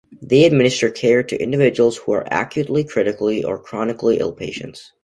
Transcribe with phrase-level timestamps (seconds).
[0.19, 4.91] They administer care to individuals who are acutely, critically or chronically ill patients.